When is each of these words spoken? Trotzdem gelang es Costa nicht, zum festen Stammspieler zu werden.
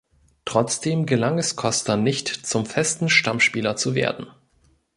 Trotzdem 0.45 1.05
gelang 1.05 1.37
es 1.37 1.55
Costa 1.55 1.95
nicht, 1.95 2.27
zum 2.47 2.65
festen 2.65 3.07
Stammspieler 3.07 3.75
zu 3.75 3.93
werden. 3.93 4.25